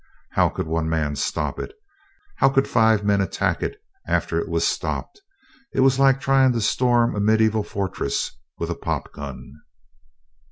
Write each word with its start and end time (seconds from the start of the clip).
How 0.31 0.49
could 0.49 0.65
one 0.65 0.89
man 0.89 1.15
stop 1.15 1.59
it? 1.59 1.75
How 2.37 2.49
could 2.49 2.67
five 2.67 3.03
men 3.05 3.21
attack 3.21 3.61
it 3.61 3.79
after 4.07 4.39
it 4.39 4.49
was 4.49 4.65
stopped? 4.65 5.21
It 5.75 5.81
was 5.81 5.99
like 5.99 6.19
trying 6.19 6.53
to 6.53 6.61
storm 6.61 7.15
a 7.15 7.19
medieval 7.19 7.61
fortress 7.61 8.31
with 8.57 8.71
a 8.71 8.75
popgun. 8.75 9.61